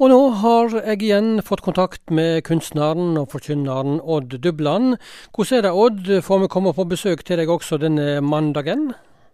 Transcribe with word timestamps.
Og 0.00 0.08
nå 0.08 0.18
har 0.40 0.72
jeg 0.78 1.02
igjen 1.04 1.42
fått 1.44 1.62
kontakt 1.66 2.10
med 2.14 2.42
kunstneren 2.48 3.18
og 3.20 3.28
forkynneren 3.34 4.00
Odd 4.00 4.38
Dubland. 4.40 4.96
Hvordan 5.36 5.58
er 5.58 5.66
det, 5.66 5.72
Odd? 5.84 6.12
Får 6.24 6.44
vi 6.44 6.52
komme 6.52 6.72
på 6.76 6.86
besøk 6.88 7.24
til 7.28 7.42
deg 7.42 7.52
også 7.52 7.78
denne 7.82 8.20
mandagen? 8.24 8.92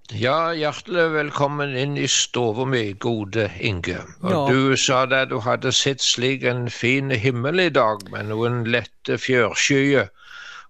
Ja, 0.08 0.54
hjertelig 0.56 1.04
velkommen 1.12 1.74
inn 1.76 1.98
i 2.00 2.06
stua 2.08 2.64
mi, 2.64 2.94
gode 2.96 3.50
Inge. 3.60 4.00
Og 4.22 4.30
Ja. 4.32 4.44
Du 4.48 4.76
sa 4.76 5.04
det 5.06 5.28
du 5.30 5.38
hadde 5.44 5.72
sett 5.72 6.00
slik 6.00 6.42
en 6.44 6.70
fin 6.70 7.10
himmel 7.10 7.60
i 7.60 7.68
dag, 7.68 8.08
med 8.10 8.30
noen 8.32 8.64
lette 8.64 9.18
fjørskyer. 9.20 10.08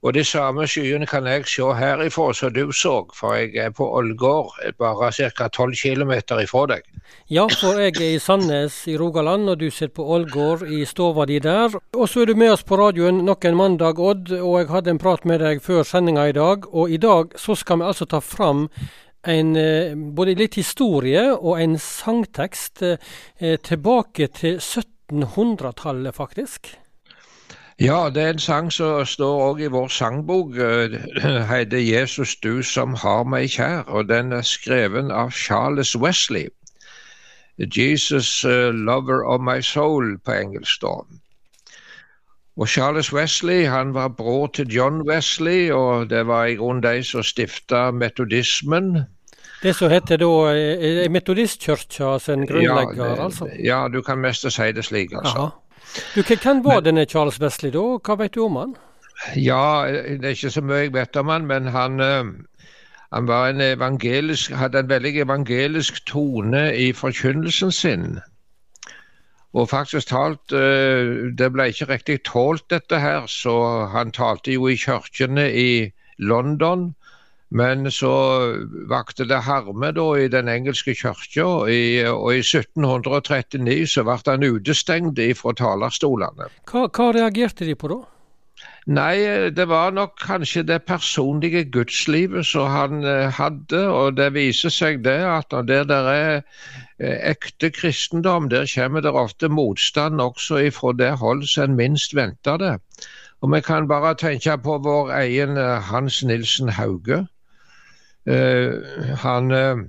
Og 0.03 0.15
de 0.15 0.23
samme 0.25 0.67
skyene 0.71 1.07
kan 1.11 1.27
jeg 1.27 1.47
se 1.51 1.67
herifra 1.75 2.29
som 2.37 2.53
du 2.55 2.71
så, 2.73 3.01
for 3.15 3.35
jeg 3.35 3.57
er 3.59 3.73
på 3.75 3.87
Ålgård, 3.99 4.55
bare 4.79 5.11
ca. 5.13 5.49
12 5.49 5.75
km 5.75 6.13
ifra 6.39 6.67
deg. 6.71 6.85
Ja, 7.29 7.49
for 7.51 7.81
jeg 7.83 7.97
er 7.97 8.15
i 8.15 8.21
Sandnes 8.23 8.77
i 8.87 8.95
Rogaland, 9.01 9.49
og 9.51 9.59
du 9.59 9.67
sitter 9.71 9.97
på 9.99 10.07
Ålgård 10.15 10.63
i 10.71 10.85
stova 10.87 11.27
di 11.27 11.41
der. 11.43 11.75
Og 11.97 12.07
så 12.09 12.23
er 12.23 12.31
du 12.31 12.39
med 12.39 12.55
oss 12.55 12.63
på 12.63 12.79
radioen 12.79 13.25
nok 13.27 13.45
en 13.45 13.59
mandag, 13.59 13.99
Odd, 13.99 14.31
og 14.39 14.61
jeg 14.61 14.71
hadde 14.71 14.95
en 14.95 15.03
prat 15.03 15.27
med 15.27 15.43
deg 15.43 15.63
før 15.65 15.83
sendinga 15.83 16.29
i 16.31 16.37
dag. 16.37 16.71
Og 16.71 16.95
i 16.95 17.03
dag 17.03 17.35
så 17.37 17.59
skal 17.59 17.83
vi 17.83 17.91
altså 17.91 18.07
ta 18.07 18.23
fram 18.23 18.69
en, 19.27 19.57
eh, 19.57 19.95
både 19.95 20.39
litt 20.39 20.55
historie 20.55 21.33
og 21.35 21.59
en 21.61 21.75
sangtekst 21.79 22.83
eh, 22.87 23.57
tilbake 23.67 24.31
til 24.31 24.61
1700-tallet, 24.63 26.15
faktisk. 26.15 26.79
Ja, 27.81 28.11
det 28.15 28.23
er 28.23 28.31
en 28.31 28.39
sang 28.39 28.73
som 28.73 29.05
står 29.07 29.43
òg 29.51 29.61
i 29.63 29.67
vår 29.71 29.89
sangbok. 29.89 30.57
eh, 30.57 30.97
heter 31.53 31.79
'Jesus 31.79 32.37
du 32.43 32.63
som 32.63 32.95
har 32.95 33.25
meg 33.25 33.49
kjær', 33.51 33.85
og 33.87 34.09
den 34.09 34.33
er 34.33 34.43
skreven 34.43 35.11
av 35.11 35.31
Charles 35.31 35.97
Wesley. 35.97 36.49
'Jesus 37.59 38.45
eh, 38.45 38.71
lover 38.75 39.23
of 39.25 39.41
my 39.41 39.61
soul' 39.63 40.19
på 40.25 40.33
engelsk. 40.33 40.81
da. 40.83 40.89
Og 42.57 42.69
Charles 42.69 43.13
Wesley 43.13 43.65
han 43.67 43.95
var 43.95 44.09
bror 44.09 44.47
til 44.47 44.67
John 44.67 45.09
Wesley, 45.11 45.71
og 45.71 46.11
det 46.11 46.27
var 46.27 46.45
i 46.45 46.55
grunnen 46.55 46.83
de 46.83 47.03
som 47.05 47.23
stifta 47.23 47.91
metodismen. 47.91 48.99
Det 49.63 49.75
som 49.77 49.91
heter 49.91 50.17
da 50.17 50.55
eh, 50.55 51.11
Metodistkirka 51.11 52.19
sin 52.19 52.47
grunnlegger, 52.47 53.05
ja, 53.05 53.11
det- 53.15 53.23
altså? 53.25 53.49
Ja, 53.65 53.89
du 53.93 54.03
kan 54.03 54.19
mest 54.19 54.53
si 54.53 54.73
det 54.73 54.85
slik, 54.85 55.13
altså. 55.13 55.39
Jaha. 55.39 55.49
Du, 56.15 56.23
Hvem 56.23 56.65
var 56.65 56.81
denne 56.81 57.05
Charles 57.05 57.41
Wesley, 57.41 57.73
da? 57.73 57.85
Hva 58.05 58.19
vet 58.21 58.35
du 58.35 58.45
om 58.45 58.57
han? 58.61 58.77
Ja, 59.37 59.87
det 59.89 60.25
er 60.25 60.37
ikke 60.37 60.51
så 60.55 60.63
mye 60.63 60.85
jeg 60.87 60.95
vet 60.95 61.17
om 61.17 61.31
han, 61.33 61.47
men 61.47 61.67
han, 61.75 62.01
eh, 62.01 62.69
han 63.13 63.29
var 63.29 63.49
en 63.49 63.61
evangelisk, 63.61 64.55
hadde 64.55 64.85
en 64.85 64.89
veldig 64.89 65.15
evangelisk 65.25 66.05
tone 66.07 66.69
i 66.77 66.93
forkynnelsen 66.93 67.73
sin. 67.73 68.21
Og 69.53 69.69
faktisk 69.69 70.09
talt, 70.09 70.53
eh, 70.53 71.33
det 71.39 71.53
ble 71.53 71.71
ikke 71.73 71.89
riktig 71.89 72.23
tålt 72.29 72.69
dette 72.71 73.01
her, 73.01 73.27
så 73.27 73.89
han 73.93 74.13
talte 74.13 74.53
jo 74.53 74.69
i 74.69 74.77
kirkene 74.77 75.51
i 75.51 75.91
London. 76.19 76.95
Men 77.51 77.91
så 77.91 78.13
vakte 78.91 79.25
det 79.25 79.41
harme 79.47 79.93
da 79.97 80.05
i 80.21 80.29
den 80.29 80.51
engelske 80.53 80.93
kirka, 80.95 81.47
og 81.47 81.73
i, 81.73 82.05
1739 82.05 83.89
så 83.89 84.05
ble 84.05 84.19
han 84.27 84.45
utestengt 84.45 85.23
fra 85.41 85.57
talerstolene. 85.57 86.53
Hva, 86.69 86.87
hva 86.93 87.11
reagerte 87.17 87.65
de 87.65 87.77
på 87.79 87.89
da? 87.95 88.03
Nei, 88.89 89.51
det 89.53 89.69
var 89.69 89.93
nok 89.93 90.15
kanskje 90.21 90.63
det 90.67 90.79
personlige 90.89 91.65
gudslivet 91.73 92.47
som 92.49 92.71
han 92.73 93.05
eh, 93.05 93.29
hadde, 93.37 93.83
og 93.89 94.17
det 94.17 94.33
viser 94.35 94.73
seg 94.73 95.03
det 95.05 95.19
at 95.29 95.53
når 95.53 95.67
det 95.69 95.81
der 95.91 96.09
er 96.13 96.35
eh, 96.37 97.19
ekte 97.31 97.71
kristendom, 97.71 98.49
der 98.49 98.65
kommer 98.75 99.05
det 99.05 99.13
ofte 99.13 99.49
motstand 99.53 100.21
også 100.25 100.63
ifra 100.71 100.95
det 100.97 101.13
hold 101.21 101.45
som 101.47 101.71
en 101.71 101.77
minst 101.77 102.17
venter 102.17 102.57
det. 102.65 102.75
Og 103.41 103.53
vi 103.53 103.61
kan 103.61 103.89
bare 103.89 104.17
tenke 104.19 104.57
på 104.65 104.79
vår 104.83 105.13
egen 105.21 105.57
eh, 105.57 105.93
Hans 105.93 106.23
Nilsen 106.25 106.73
Hauge. 106.81 107.27
Eh, 108.29 109.15
han 109.23 109.51
eh, 109.55 109.83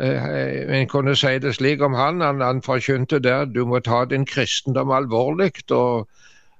eh, 0.00 0.80
En 0.80 0.86
kunne 0.90 1.16
si 1.18 1.38
det 1.42 1.56
slik 1.56 1.82
om 1.82 1.96
han, 1.98 2.20
han, 2.22 2.40
han 2.44 2.62
forkynte 2.62 3.18
der 3.24 3.46
du 3.50 3.64
må 3.66 3.80
ta 3.80 4.04
din 4.06 4.26
kristendom 4.28 4.94
alvorlig. 4.94 5.52
og 5.70 6.08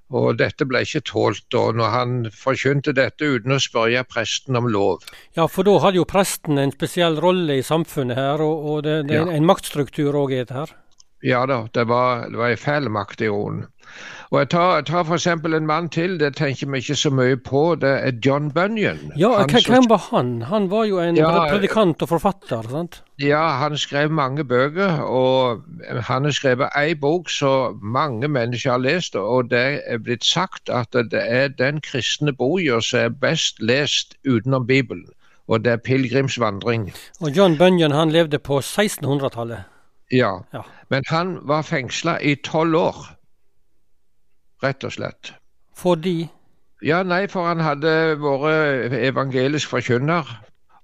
og 0.09 0.38
dette 0.41 0.64
ble 0.64 0.81
ikke 0.86 1.03
tålt 1.04 1.53
og 1.59 1.76
når 1.76 1.91
han 1.92 2.12
forkynte 2.32 2.94
dette 2.97 3.26
uten 3.28 3.53
å 3.53 3.59
spørre 3.60 4.06
presten 4.09 4.56
om 4.56 4.69
lov. 4.72 5.04
Ja, 5.36 5.44
for 5.53 5.69
da 5.69 5.75
hadde 5.84 6.00
jo 6.00 6.06
presten 6.09 6.56
en 6.56 6.72
spesiell 6.72 7.19
rolle 7.20 7.59
i 7.60 7.65
samfunnet 7.66 8.16
her, 8.16 8.41
og, 8.41 8.65
og 8.72 8.78
det, 8.86 9.03
det 9.10 9.19
er 9.19 9.26
en, 9.26 9.34
Ja. 9.34 9.36
en 9.36 9.48
maktstruktur 9.48 10.16
òg 10.16 10.32
i 10.32 10.41
dette 10.41 10.56
her. 10.56 10.72
Ja 11.23 11.47
da, 11.47 11.67
det 11.75 11.89
var, 11.89 12.29
det 12.29 12.39
var 12.39 12.49
en 12.49 12.56
fæl 12.56 12.89
roen. 12.89 13.65
Og 14.31 14.39
jeg 14.39 14.49
tar, 14.49 14.75
jeg 14.75 14.84
tar 14.87 15.05
for 15.09 15.15
eksempel 15.15 15.55
en 15.55 15.67
mann 15.67 15.89
til, 15.89 16.19
det 16.21 16.34
tenker 16.37 16.69
vi 16.71 16.79
ikke 16.83 16.95
så 16.95 17.11
mye 17.11 17.37
på, 17.41 17.75
det 17.81 17.89
er 17.91 18.12
John 18.27 18.51
Bunyan. 18.53 18.99
Ja, 19.17 19.31
Han 19.39 19.49
som- 19.49 19.75
hvem 19.75 19.89
var 19.89 20.03
han? 20.11 20.43
Han 20.43 20.71
var 20.71 20.84
jo 20.84 20.99
en 21.01 21.17
Ja, 21.17 21.49
predikant 21.49 22.03
og 22.03 22.09
forfatter, 22.09 22.62
sant? 22.71 23.03
Ja, 23.19 23.49
han 23.49 23.77
skrev 23.77 24.11
mange 24.11 24.45
bøker, 24.45 25.01
og 25.01 25.62
han 26.03 26.25
har 26.25 26.31
skrevet 26.31 26.69
ei 26.77 26.95
bok 26.95 27.31
som 27.31 27.78
mange 27.83 28.28
mennesker 28.28 28.71
har 28.71 28.78
lest, 28.78 29.17
og 29.17 29.51
det 29.51 29.81
er 29.87 29.99
blitt 29.99 30.25
sagt 30.25 30.69
at 30.69 30.93
det 30.93 31.23
er 31.28 31.49
den 31.49 31.81
kristne 31.81 32.33
boka 32.33 32.81
som 32.81 33.01
er 33.01 33.09
best 33.09 33.61
lest 33.61 34.15
utenom 34.28 34.67
Bibelen, 34.67 35.07
og 35.49 35.65
det 35.65 35.73
er 35.73 35.77
'Pilegrimsvandring'. 35.77 36.93
Og 37.21 37.31
John 37.37 37.59
Bunyan 37.59 37.91
han 37.91 38.11
levde 38.11 38.39
på 38.39 38.59
1600-tallet. 38.61 39.65
Ja, 40.13 40.39
Ja. 40.55 40.63
men 40.91 41.03
han 41.09 41.39
var 41.49 41.63
fengsla 41.63 42.19
i 42.23 42.35
tolv 42.35 42.75
år, 42.75 42.97
rett 44.63 44.85
og 44.85 44.93
slett. 44.93 45.33
Fordi 45.77 46.29
Ja, 46.83 47.03
nei, 47.03 47.27
for 47.27 47.45
han 47.47 47.59
hadde 47.61 48.17
vært 48.23 48.93
evangelisk 48.95 49.69
forkynner 49.69 50.29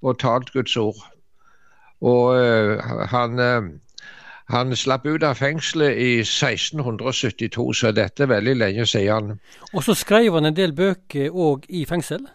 og 0.02 0.18
talt 0.18 0.50
Guds 0.52 0.76
ord. 0.76 0.98
Og 2.02 2.34
uh, 2.34 2.82
han, 3.12 3.38
uh, 3.38 3.68
han 4.50 4.74
slapp 4.76 5.06
ut 5.06 5.22
av 5.22 5.34
fengselet 5.38 5.94
i 5.96 6.18
1672, 6.26 7.74
så 7.78 7.92
dette 7.94 8.22
er 8.26 8.26
veldig 8.32 8.56
lenge 8.56 8.86
siden. 8.86 9.38
Og 9.72 9.84
så 9.86 9.94
skrev 9.94 10.34
han 10.34 10.50
en 10.50 10.56
del 10.56 10.74
bøker 10.74 11.30
òg 11.30 11.64
i 11.68 11.84
fengsel. 11.86 12.26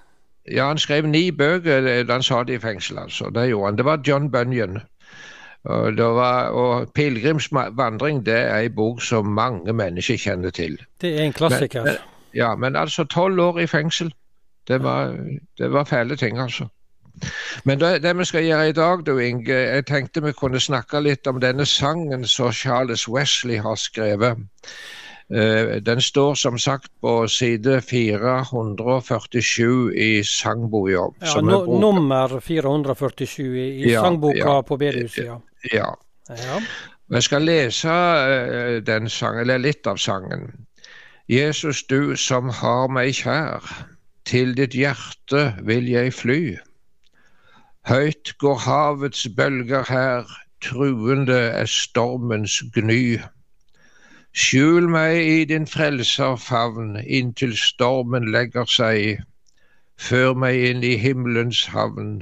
Ja, 0.48 0.68
han 0.72 0.80
skrev 0.80 1.06
ni 1.06 1.28
bøker 1.32 1.84
da 2.08 2.14
han 2.16 2.24
satt 2.24 2.50
i 2.50 2.58
fengsel, 2.64 2.98
altså. 2.98 3.28
Det 3.30 3.50
gjorde 3.50 3.66
han. 3.66 3.78
Det 3.78 3.86
var 3.86 4.02
John 4.08 4.32
Bunyan. 4.32 4.80
Var, 5.66 6.48
og 6.50 6.88
'Pilegrimsvandring' 6.96 8.24
det 8.26 8.38
er 8.40 8.58
en 8.58 8.76
bok 8.76 9.02
som 9.02 9.26
mange 9.26 9.74
mennesker 9.74 10.18
kjenner 10.18 10.50
til. 10.50 10.78
Det 11.02 11.20
er 11.20 11.24
en 11.24 11.34
klassiker. 11.34 11.84
Men- 11.84 11.96
Ja, 12.36 12.56
men 12.56 12.76
altså 12.76 13.04
tolv 13.04 13.40
år 13.40 13.60
i 13.60 13.66
fengsel. 13.68 14.14
Det 14.68 14.84
var, 14.84 15.16
det 15.58 15.72
var 15.72 15.84
fæle 15.84 16.16
ting, 16.16 16.40
altså. 16.40 16.66
Men 17.66 17.80
det, 17.80 18.04
det 18.04 18.18
vi 18.18 18.26
skal 18.26 18.44
gjøre 18.46 18.70
i 18.70 18.72
dag, 18.72 19.06
du 19.06 19.18
Inge, 19.18 19.54
jeg 19.54 19.86
tenkte 19.86 20.24
vi 20.24 20.32
kunne 20.32 20.60
snakke 20.60 21.00
litt 21.02 21.28
om 21.28 21.40
denne 21.42 21.66
sangen 21.66 22.26
som 22.26 22.52
Charles 22.52 23.10
Wesley 23.10 23.58
har 23.58 23.76
skrevet. 23.76 24.38
Eh, 25.34 25.82
den 25.86 26.02
står 26.02 26.34
som 26.34 26.58
sagt 26.58 26.88
på 27.02 27.28
side 27.28 27.82
447 27.82 29.94
i 29.98 30.24
sangboka. 30.24 30.92
ja, 31.22 31.38
er 31.38 31.42
no, 31.42 31.80
nummer 31.80 32.40
447 32.40 33.58
i, 33.58 33.70
i 33.84 33.92
Ja, 33.92 34.02
sangboka 34.02 34.38
ja. 34.38 34.62
på 34.62 34.78
bedehuset. 34.78 35.26
Ja. 35.26 35.36
Ja. 35.74 35.94
Ja. 36.30 36.62
Jeg 37.10 37.24
skal 37.24 37.42
lese 37.42 37.90
eh, 37.90 38.80
den 38.86 39.10
sangen, 39.10 39.42
eller 39.42 39.58
litt 39.58 39.88
av 39.88 39.98
sangen. 39.98 40.52
Jesus, 41.30 41.84
du 41.84 42.16
som 42.16 42.50
har 42.50 42.88
meg 42.90 43.16
kjær, 43.18 43.66
til 44.30 44.54
ditt 44.58 44.78
hjerte 44.78 45.42
vil 45.66 45.90
jeg 45.90 46.14
fly. 46.14 46.42
Høyt 47.90 48.36
går 48.38 48.62
havets 48.66 49.26
bølger 49.38 49.86
her, 49.90 50.30
truende 50.62 51.40
er 51.58 51.70
stormens 51.70 52.60
gny. 52.76 53.18
Skjul 54.38 54.90
meg 54.94 55.18
i 55.26 55.46
din 55.50 55.66
frelserfavn 55.66 57.00
inntil 57.02 57.56
stormen 57.58 58.30
legger 58.30 58.70
seg. 58.70 59.24
Før 59.98 60.36
meg 60.38 60.62
inn 60.70 60.86
i 60.86 60.94
himmelens 61.02 61.66
havn, 61.74 62.22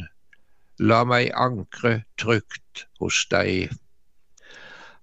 la 0.80 1.04
meg 1.06 1.32
ankre 1.34 2.04
trygt 2.18 2.86
hos 3.00 3.26
deg. 3.32 3.72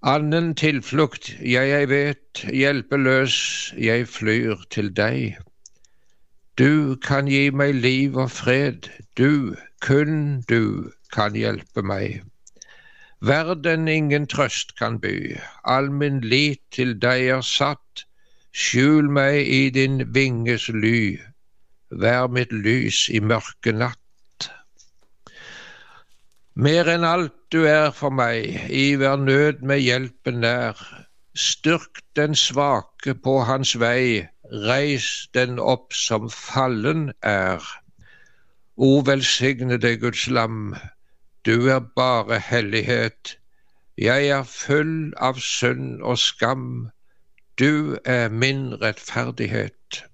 Annen 0.04 0.52
tilflukt, 0.54 1.30
jeg 1.40 1.70
jeg 1.70 1.88
vet, 1.88 2.44
hjelpeløs, 2.52 3.36
jeg 3.78 4.08
flyr 4.08 4.66
til 4.70 4.92
deg. 4.92 5.38
Du 6.60 6.96
kan 7.02 7.26
gi 7.26 7.48
meg 7.50 7.74
liv 7.74 8.18
og 8.20 8.30
fred, 8.30 8.90
du, 9.16 9.56
kun 9.80 10.44
du, 10.48 10.92
kan 11.14 11.34
hjelpe 11.34 11.82
meg. 11.82 12.22
Verden 13.24 13.88
ingen 13.88 14.26
trøst 14.26 14.76
kan 14.76 15.00
by, 15.00 15.38
all 15.64 15.90
min 15.90 16.20
lit 16.20 16.60
til 16.70 16.94
deg 17.00 17.28
er 17.38 17.40
satt. 17.40 18.04
Skjul 18.54 19.08
meg 19.10 19.48
i 19.50 19.70
din 19.74 20.02
vinges 20.14 20.68
ly, 20.68 21.18
vær 21.90 22.28
mitt 22.30 22.52
lys 22.52 23.08
i 23.08 23.18
mørke 23.18 23.72
natt. 23.72 24.03
Mer 26.54 26.86
enn 26.86 27.02
alt 27.02 27.34
du 27.50 27.64
er 27.66 27.88
for 27.90 28.14
meg, 28.14 28.44
i 28.70 28.94
hver 28.94 29.16
nød 29.18 29.64
med 29.66 29.80
hjelpen 29.82 30.36
nær. 30.44 30.78
Styrk 31.34 31.98
den 32.14 32.36
svake 32.38 33.16
på 33.24 33.40
hans 33.48 33.72
vei, 33.82 34.28
reis 34.68 35.26
den 35.34 35.58
opp 35.58 35.90
som 35.98 36.30
fallen 36.30 37.08
er. 37.22 37.58
O 38.76 39.02
velsignede 39.02 39.96
Guds 39.98 40.28
lam, 40.30 40.76
du 41.42 41.66
er 41.74 41.82
bare 41.98 42.38
hellighet. 42.38 43.34
Jeg 43.98 44.30
er 44.38 44.46
full 44.46 45.12
av 45.18 45.42
synd 45.42 46.02
og 46.02 46.22
skam, 46.22 46.90
du 47.58 47.98
er 48.06 48.28
min 48.30 48.68
rettferdighet. 48.78 50.04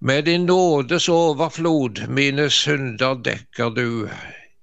Med 0.00 0.24
din 0.24 0.48
nådes 0.48 1.08
overflod 1.08 2.06
mine 2.08 2.50
synder 2.50 3.20
dekker 3.20 3.68
du. 3.76 4.08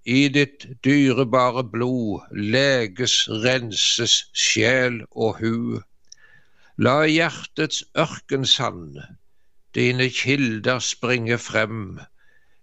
I 0.10 0.28
ditt 0.34 0.66
dyrebare 0.86 1.64
blod 1.72 2.34
leges, 2.34 3.16
renses 3.44 4.16
sjel 4.34 5.04
og 5.12 5.38
hu. 5.42 5.82
La 6.82 6.96
hjertets 7.06 7.84
ørkensand 7.94 8.98
dine 9.76 10.10
kilder 10.10 10.80
springe 10.80 11.38
frem. 11.38 12.00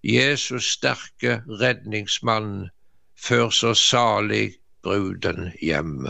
Jesus 0.02 0.72
sterke 0.74 1.42
redningsmann, 1.62 2.70
før 3.14 3.50
så 3.50 3.74
salig 3.74 4.56
bruden 4.82 5.52
hjem. 5.62 6.08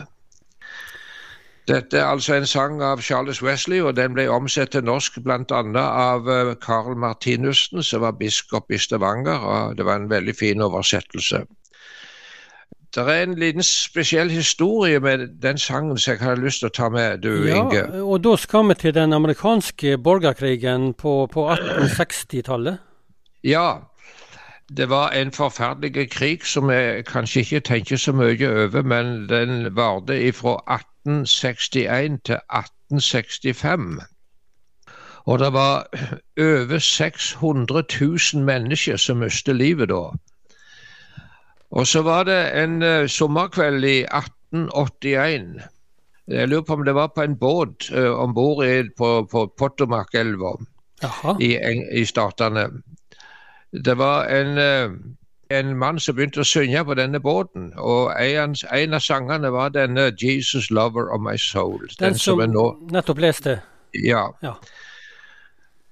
Dette 1.67 1.99
er 1.99 2.05
altså 2.07 2.37
en 2.37 2.47
sang 2.47 2.83
av 2.83 3.01
Charles 3.03 3.43
Wesley, 3.43 3.81
og 3.83 3.97
den 3.97 4.15
ble 4.15 4.29
omsett 4.31 4.71
til 4.71 4.85
norsk 4.87 5.19
bl.a. 5.25 5.41
av 5.83 6.29
Carl 6.63 6.93
eh, 6.95 7.01
Martinussen, 7.03 7.83
som 7.83 8.05
var 8.05 8.15
biskop 8.21 8.71
i 8.71 8.79
Stavanger. 8.79 9.43
og 9.43 9.79
Det 9.79 9.87
var 9.87 9.99
en 9.99 10.11
veldig 10.11 10.35
fin 10.39 10.63
oversettelse. 10.63 11.43
Det 12.95 13.03
er 13.03 13.23
en 13.23 13.35
liten 13.35 13.63
spesiell 13.63 14.31
historie 14.31 15.01
med 15.01 15.27
den 15.43 15.59
sangen 15.59 15.99
som 15.99 16.15
jeg 16.15 16.23
har 16.23 16.39
lyst 16.39 16.63
til 16.63 16.71
å 16.71 16.77
ta 16.79 16.89
med, 16.89 17.19
du 17.27 17.49
ja, 17.49 17.59
Inge. 17.59 17.83
Og 18.01 18.23
da 18.25 18.37
skal 18.41 18.71
vi 18.71 18.79
til 18.79 18.95
den 18.95 19.13
amerikanske 19.13 19.99
borgerkrigen 19.99 20.95
på, 20.95 21.27
på 21.33 21.51
1860-tallet? 21.51 22.79
Ja. 23.45 23.69
Det 24.79 24.89
var 24.91 25.11
en 25.15 25.31
forferdelig 25.33 26.11
krig 26.11 26.47
som 26.47 26.71
jeg 26.71 27.05
kanskje 27.07 27.41
ikke 27.41 27.61
tenker 27.61 28.01
så 28.01 28.15
mye 28.17 28.49
over, 28.51 28.83
men 28.83 29.29
den 29.29 29.77
varte 29.77 30.17
ifra 30.23 30.61
18 30.67 30.96
1861 31.07 32.21
til 32.25 32.35
1865. 32.35 34.03
Og 35.27 35.39
det 35.39 35.53
var 35.53 35.87
over 36.39 36.79
600 36.79 37.85
000 38.35 38.45
mennesker 38.45 38.97
som 38.97 39.17
mistet 39.17 39.57
livet 39.57 39.89
da. 39.89 40.11
Og 41.71 41.87
så 41.87 42.03
var 42.03 42.25
det 42.25 42.39
en 42.63 42.83
uh, 42.83 43.07
sommerkveld 43.07 43.85
i 43.85 44.05
1881. 44.05 45.63
Jeg 46.29 46.49
lurer 46.49 46.63
på 46.63 46.73
om 46.73 46.85
det 46.85 46.95
var 46.95 47.11
på 47.15 47.23
en 47.23 47.37
båt 47.37 47.91
uh, 47.91 48.15
om 48.15 48.35
bord 48.35 48.65
på, 48.99 49.11
på 49.31 49.47
Potomac-elva 49.59 50.55
i, 51.41 51.57
i 52.01 52.05
Statene. 52.05 52.69
Det 53.85 53.99
var 53.99 54.31
en 54.31 54.59
uh, 54.59 54.99
en 55.51 55.77
mann 55.77 56.01
som 56.01 56.17
begynte 56.17 56.41
å 56.43 56.47
synge 56.47 56.85
på 56.85 56.95
denne 56.99 57.21
båten. 57.21 57.71
Og 57.79 58.11
en, 58.21 58.57
en 58.73 58.95
av 58.95 59.01
sangene 59.01 59.53
var 59.53 59.69
denne 59.75 60.11
'Jesus 60.11 60.71
Lover 60.71 61.11
of 61.15 61.21
My 61.21 61.37
Soul'. 61.37 61.87
Den, 61.99 62.09
den 62.13 62.19
som, 62.19 62.41
som 62.41 62.51
nå, 62.51 62.67
nettopp 62.91 63.19
leste? 63.19 63.61
Ja. 63.95 64.27
ja. 64.43 64.55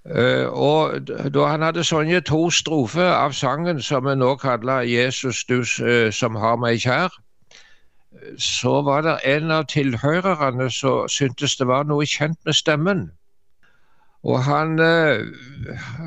Uh, 0.05 0.47
og 0.53 1.09
da 1.35 1.47
han 1.49 1.63
hadde 1.63 1.85
sunget 1.85 2.27
to 2.29 2.51
strofer 2.51 3.09
av 3.09 3.33
sangen 3.33 3.83
som 3.83 4.05
vi 4.05 4.15
nå 4.15 4.35
kaller 4.37 4.83
'Jesus, 4.83 5.45
du 5.45 5.61
uh, 5.61 6.11
som 6.13 6.35
har 6.35 6.57
meg 6.57 6.81
kjær', 6.81 7.15
så 8.39 8.83
var 8.83 9.01
det 9.01 9.19
en 9.25 9.51
av 9.51 9.67
tilhørerne 9.67 10.71
som 10.71 11.09
syntes 11.09 11.57
det 11.57 11.67
var 11.67 11.85
noe 11.85 12.07
kjent 12.07 12.39
med 12.45 12.55
stemmen. 12.55 13.11
Og 14.25 14.45
han, 14.45 14.79
eh, 14.79 15.21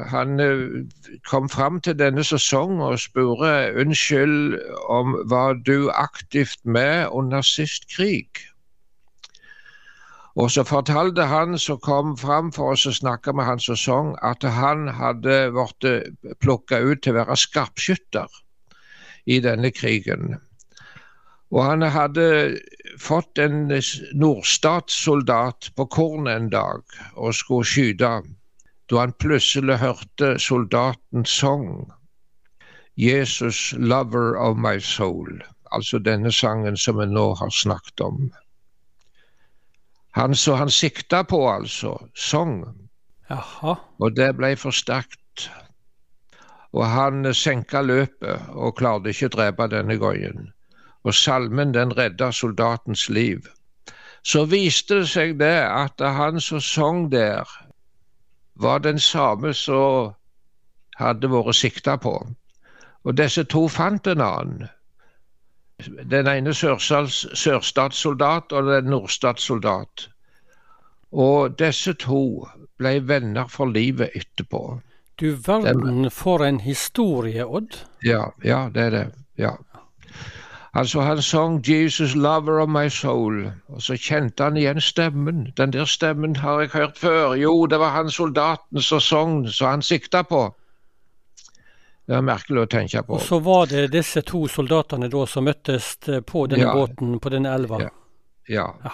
han 0.09 0.39
eh, 0.39 0.85
kom 1.29 1.49
fram 1.49 1.81
til 1.81 1.99
denne 1.99 2.23
sesongen 2.25 2.81
og 2.81 2.99
spurte 2.99 3.73
unnskyld 3.77 4.57
om 4.89 5.13
var 5.29 5.53
du 5.53 5.91
aktivt 5.93 6.57
med 6.65 7.07
under 7.11 7.41
sist 7.41 7.85
krig? 7.95 8.41
Og 10.37 10.51
så 10.51 10.63
fortalte 10.63 11.25
han 11.25 11.57
som 11.57 11.79
kom 11.81 12.17
fram 12.17 12.51
for 12.53 12.73
oss 12.73 12.85
å 12.85 12.93
snakke 12.93 13.33
med 13.33 13.45
hans 13.45 13.69
sesong, 13.69 14.15
at 14.21 14.43
han 14.43 14.85
hadde 14.87 15.37
blitt 15.53 15.87
plukka 16.41 16.77
ut 16.77 17.01
til 17.01 17.15
å 17.15 17.23
være 17.23 17.37
skarpskytter 17.41 18.41
i 19.25 19.39
denne 19.41 19.71
krigen. 19.73 20.37
Og 21.49 21.63
han 21.65 21.81
hadde 21.81 22.27
fått 22.99 23.37
en 23.37 23.67
nordstatssoldat 24.13 25.71
på 25.75 25.85
kornet 25.85 26.35
en 26.35 26.49
dag 26.49 26.97
og 27.15 27.35
skulle 27.35 27.67
skyte, 27.67 28.11
da 28.89 28.99
han 28.99 29.13
plutselig 29.19 29.77
hørte 29.81 30.37
soldatens 30.39 31.29
sang. 31.29 31.91
'Jesus, 32.97 33.73
lover 33.77 34.35
of 34.37 34.57
my 34.57 34.79
soul', 34.79 35.43
altså 35.71 35.99
denne 35.99 36.31
sangen 36.31 36.77
som 36.77 36.97
vi 36.97 37.05
nå 37.05 37.33
har 37.33 37.49
snakket 37.49 38.01
om. 38.01 38.31
Han 40.17 40.35
så 40.35 40.55
han 40.55 40.69
sikta 40.69 41.23
på, 41.23 41.49
altså. 41.49 42.09
Sang. 42.15 42.63
Jaha. 43.29 43.75
Og 43.99 44.15
det 44.15 44.35
ble 44.37 44.55
for 44.55 44.71
sterkt. 44.71 45.51
Og 46.73 46.85
han 46.85 47.33
senka 47.33 47.81
løpet 47.81 48.49
og 48.49 48.75
klarte 48.77 49.13
ikke 49.13 49.29
å 49.29 49.35
drepe 49.35 49.67
denne 49.69 49.97
gangen 50.01 50.53
og 51.07 51.15
salmen 51.15 51.71
den 51.73 51.93
redda 51.97 52.31
soldatens 52.35 53.07
liv. 53.09 53.47
Så 54.27 54.43
viste 54.51 54.99
det 54.99 55.09
seg 55.09 55.37
det 55.39 55.55
at 55.63 56.03
han 56.03 56.41
som 56.43 56.61
sang 56.61 57.07
der, 57.11 57.47
var 58.59 58.79
den 58.83 58.99
samme 58.99 59.53
som 59.53 60.13
hadde 60.97 61.29
vært 61.29 61.55
sikta 61.55 61.95
på. 62.01 62.15
Og 63.05 63.17
disse 63.17 63.43
to 63.45 63.67
fant 63.71 64.07
en 64.07 64.21
annen. 64.25 64.67
Den 66.11 66.27
ene 66.27 66.53
sørstatssoldat 66.57 68.51
og 68.51 68.71
den 68.71 68.89
nordstatssoldat. 68.91 70.07
Og 71.13 71.59
disse 71.59 71.93
to 72.01 72.47
ble 72.81 72.97
venner 73.07 73.47
for 73.47 73.65
livet 73.69 74.09
etterpå. 74.17 74.81
Du 75.21 75.31
verden 75.45 76.11
for 76.11 76.43
en 76.45 76.59
historie, 76.59 77.45
Odd. 77.45 77.79
Ja, 78.03 78.33
ja, 78.43 78.69
det 78.73 78.81
er 78.81 78.89
det. 78.89 79.05
Ja. 79.37 79.55
Altså, 80.77 81.01
han 81.01 81.21
sang 81.21 81.61
'Jesus 81.65 82.15
lover 82.15 82.59
of 82.61 82.69
my 82.69 82.87
soul', 82.89 83.51
og 83.67 83.81
så 83.81 83.95
kjente 83.97 84.43
han 84.43 84.57
igjen 84.57 84.81
stemmen. 84.81 85.53
Den 85.57 85.73
der 85.73 85.85
stemmen 85.85 86.35
har 86.35 86.59
jeg 86.59 86.69
hørt 86.69 86.97
før. 86.97 87.33
Jo, 87.33 87.65
det 87.65 87.79
var 87.79 87.89
han 87.89 88.11
soldaten 88.11 88.81
som 88.81 88.99
sang, 88.99 89.49
som 89.49 89.67
han 89.67 89.81
sikta 89.81 90.21
på. 90.21 90.55
Det 92.07 92.15
er 92.15 92.21
merkelig 92.21 92.61
å 92.61 92.69
tenke 92.69 93.01
på. 93.03 93.17
Og 93.17 93.21
Så 93.21 93.39
var 93.39 93.65
det 93.65 93.89
disse 93.91 94.21
to 94.21 94.45
soldatene 94.47 95.09
da 95.09 95.25
som 95.25 95.43
møttes 95.43 95.97
på 96.27 96.45
denne 96.47 96.69
ja. 96.69 96.73
båten 96.77 97.19
på 97.19 97.29
denne 97.29 97.55
elva? 97.57 97.81
Ja. 97.81 97.89
ja. 98.47 98.67
ja. 98.83 98.93